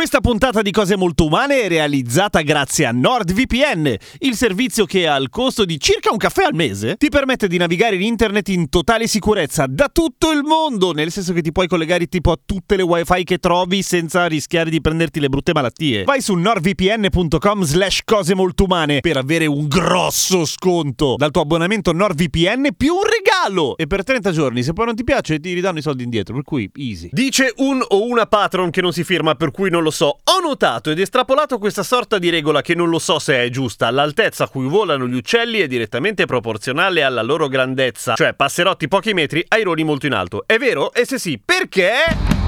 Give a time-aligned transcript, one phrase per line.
[0.00, 5.28] Questa puntata di Cose Molto Umane è realizzata grazie a NordVPN, il servizio che al
[5.28, 9.06] costo di circa un caffè al mese ti permette di navigare in internet in totale
[9.06, 12.82] sicurezza da tutto il mondo, nel senso che ti puoi collegare tipo a tutte le
[12.82, 16.04] wifi che trovi senza rischiare di prenderti le brutte malattie.
[16.04, 21.92] Vai su nordvpn.com slash cose molto umane per avere un grosso sconto dal tuo abbonamento
[21.92, 23.76] NordVPN più un regalo!
[23.76, 26.42] E per 30 giorni, se poi non ti piace, ti ridanno i soldi indietro, per
[26.42, 27.10] cui easy.
[27.12, 30.20] Dice un o una patron che non si firma, per cui non non lo so.
[30.24, 33.90] Ho notato ed estrapolato questa sorta di regola che non lo so se è giusta.
[33.90, 39.12] L'altezza a cui volano gli uccelli è direttamente proporzionale alla loro grandezza, cioè passerotti pochi
[39.12, 40.44] metri, aironi molto in alto.
[40.46, 40.92] È vero?
[40.94, 42.39] E se sì, perché?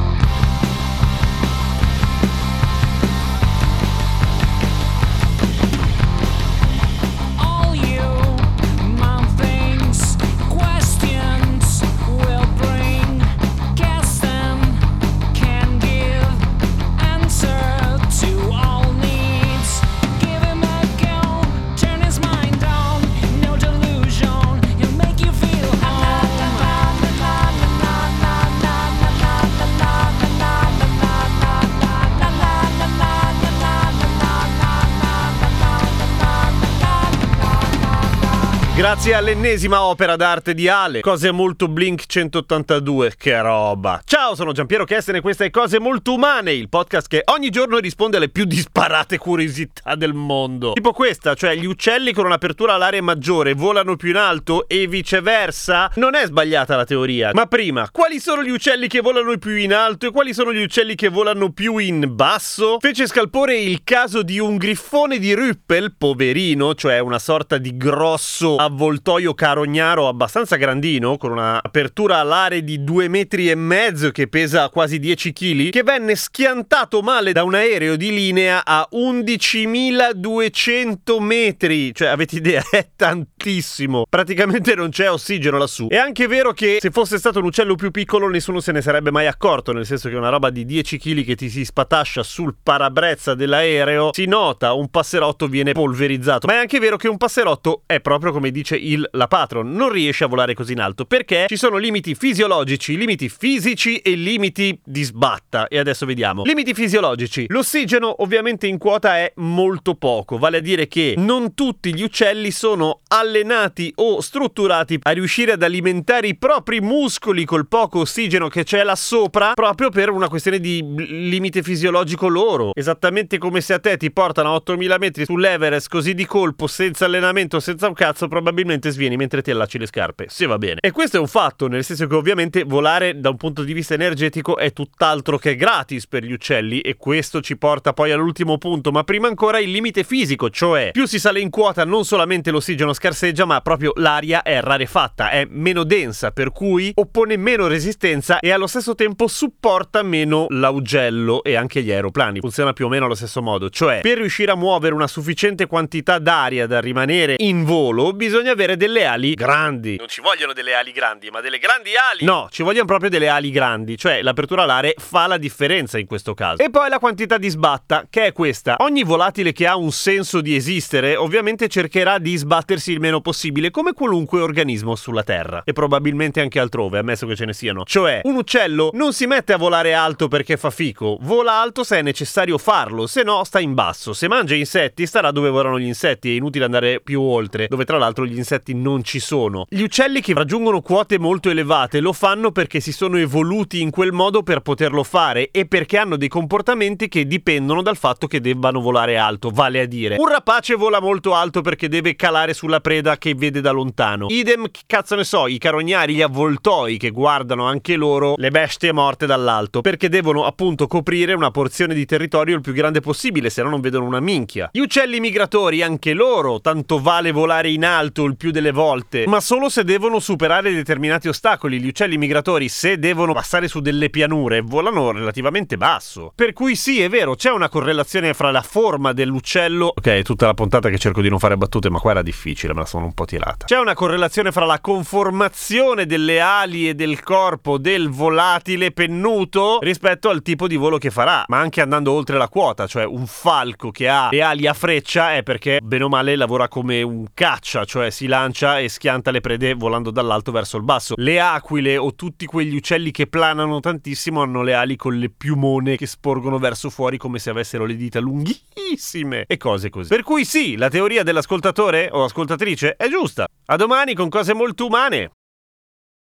[38.75, 44.01] Grazie all'ennesima opera d'arte di Ale, Cose Molto Blink 182, che roba.
[44.03, 47.77] Ciao, sono Giampiero Kesten e questa è Cose Molto Umane, il podcast che ogni giorno
[47.77, 50.73] risponde alle più disparate curiosità del mondo.
[50.73, 55.91] Tipo questa, cioè gli uccelli con un'apertura all'aria maggiore volano più in alto e viceversa?
[55.97, 59.75] Non è sbagliata la teoria, ma prima, quali sono gli uccelli che volano più in
[59.75, 62.79] alto e quali sono gli uccelli che volano più in basso?
[62.81, 68.61] Fece scalpore il caso di un griffone di Rüppel, poverino, cioè una sorta di grosso
[68.65, 74.99] avvoltoio carognaro abbastanza grandino, con un'apertura alare di due metri e mezzo che pesa quasi
[74.99, 81.95] 10 kg, che venne schiantato male da un aereo di linea a 11.200 metri.
[81.95, 82.63] Cioè, avete idea?
[82.71, 84.05] È tantissimo.
[84.09, 85.89] Praticamente non c'è ossigeno lassù.
[85.89, 89.11] È anche vero che se fosse stato un uccello più piccolo nessuno se ne sarebbe
[89.11, 92.55] mai accorto, nel senso che una roba di 10 kg che ti si spatascia sul
[92.63, 96.47] parabrezza dell'aereo si nota, un passerotto viene polverizzato.
[96.47, 99.91] Ma è anche vero che un passerotto è proprio come dice il la patron, non
[99.91, 104.79] riesce a volare così in alto perché ci sono limiti fisiologici, limiti fisici e limiti
[104.85, 105.69] di sbatta.
[105.69, 106.43] E adesso vediamo.
[106.45, 107.47] Limiti fisiologici.
[107.49, 112.51] L'ossigeno ovviamente in quota è molto poco, vale a dire che non tutti gli uccelli
[112.51, 118.65] sono allenati o strutturati a riuscire ad alimentare i propri muscoli col poco ossigeno che
[118.65, 122.73] c'è là sopra proprio per una questione di limite fisiologico loro.
[122.75, 127.05] Esattamente come se a te ti portano a 8000 metri sull'Everest così di colpo, senza
[127.05, 130.81] allenamento, senza un cazzo, probabilmente svieni mentre ti allacci le scarpe, se va bene.
[130.81, 133.95] E questo è un fatto, nel senso che ovviamente volare da un punto di vista
[133.95, 138.91] energetico è tutt'altro che gratis per gli uccelli e questo ci porta poi all'ultimo punto,
[138.91, 142.93] ma prima ancora il limite fisico, cioè più si sale in quota non solamente l'ossigeno
[142.93, 148.51] scarseggia, ma proprio l'aria è rarefatta, è meno densa, per cui oppone meno resistenza e
[148.51, 152.41] allo stesso tempo supporta meno l'augello e anche gli aeroplani.
[152.41, 156.19] Funziona più o meno allo stesso modo, cioè per riuscire a muovere una sufficiente quantità
[156.19, 159.97] d'aria da rimanere in volo bisogna avere delle ali grandi.
[159.97, 162.25] Non ci vogliono delle ali grandi, ma delle grandi ali.
[162.25, 166.35] No, ci vogliono proprio delle ali grandi, cioè l'apertura alare fa la differenza in questo
[166.35, 166.63] caso.
[166.63, 168.77] E poi la quantità di sbatta, che è questa.
[168.79, 173.71] Ogni volatile che ha un senso di esistere, ovviamente cercherà di sbattersi il meno possibile,
[173.71, 175.63] come qualunque organismo sulla Terra.
[175.65, 177.85] E probabilmente anche altrove, ammesso che ce ne siano.
[177.85, 181.99] Cioè, un uccello non si mette a volare alto perché fa fico, vola alto se
[181.99, 184.13] è necessario farlo, se no sta in basso.
[184.13, 187.99] Se mangia insetti, starà dove volano gli insetti, è inutile andare più oltre, dove tra
[187.99, 189.67] l'altro contro gli insetti non ci sono.
[189.69, 194.13] Gli uccelli che raggiungono quote molto elevate lo fanno perché si sono evoluti in quel
[194.13, 198.81] modo per poterlo fare e perché hanno dei comportamenti che dipendono dal fatto che debbano
[198.81, 200.17] volare alto, vale a dire.
[200.19, 204.27] Un rapace vola molto alto perché deve calare sulla preda che vede da lontano.
[204.29, 209.27] Idem, cazzo ne so, i carognari, gli avvoltoi che guardano anche loro le bestie morte
[209.27, 213.71] dall'alto, perché devono appunto coprire una porzione di territorio il più grande possibile, se no
[213.71, 214.69] non vedono una minchia.
[214.73, 219.41] Gli uccelli migratori, anche loro, tanto vale volare in alto il più delle volte, ma
[219.41, 221.81] solo se devono superare determinati ostacoli.
[221.81, 226.33] Gli uccelli migratori, se devono passare su delle pianure, volano relativamente basso.
[226.35, 229.93] Per cui sì, è vero, c'è una correlazione fra la forma dell'uccello.
[229.97, 232.75] Ok, è tutta la puntata che cerco di non fare battute, ma qua era difficile,
[232.75, 233.67] me la sono un po' tirata.
[233.67, 240.29] C'è una correlazione fra la conformazione delle ali e del corpo del volatile pennuto rispetto
[240.29, 243.91] al tipo di volo che farà, ma anche andando oltre la quota, cioè un falco
[243.91, 247.85] che ha le ali a freccia è perché bene o male lavora come un caccia,
[248.03, 251.15] cioè si lancia e schianta le prede volando dall'alto verso il basso.
[251.17, 255.97] Le aquile o tutti quegli uccelli che planano tantissimo hanno le ali con le piumone
[255.97, 260.09] che sporgono verso fuori come se avessero le dita lunghissime e cose così.
[260.09, 263.47] Per cui sì, la teoria dell'ascoltatore o ascoltatrice è giusta.
[263.67, 265.31] A domani con cose molto umane.